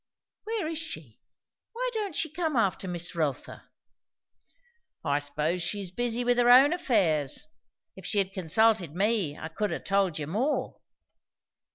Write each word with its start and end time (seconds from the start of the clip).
"Where 0.45 0.67
is 0.67 0.79
she? 0.79 1.19
Why 1.73 1.87
don't 1.93 2.15
she 2.15 2.31
come 2.31 2.55
after 2.55 2.87
Miss 2.87 3.13
Rotha?" 3.13 3.69
"I 5.05 5.19
s'pose 5.19 5.61
she's 5.61 5.91
busy 5.91 6.23
with 6.23 6.39
her 6.39 6.49
own 6.49 6.73
affairs. 6.73 7.45
If 7.95 8.07
she' 8.07 8.17
had 8.17 8.33
consulted 8.33 8.95
me, 8.95 9.37
I 9.37 9.47
could 9.47 9.69
ha' 9.71 9.83
told 9.85 10.17
you 10.17 10.25
more." 10.25 10.79